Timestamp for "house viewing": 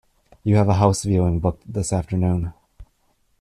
0.73-1.39